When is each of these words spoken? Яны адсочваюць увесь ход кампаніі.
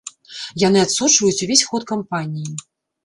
Яны 0.67 0.79
адсочваюць 0.85 1.43
увесь 1.47 1.65
ход 1.73 1.81
кампаніі. 1.95 2.51